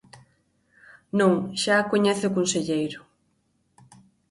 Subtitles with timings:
[1.19, 2.99] Non, xa a coñece o conselleiro.